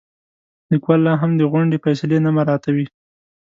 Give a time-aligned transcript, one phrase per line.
[0.71, 2.85] لیکوال لاهم د غونډې فیصلې نه مراعاتوي.